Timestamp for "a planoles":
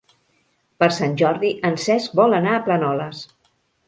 2.57-3.21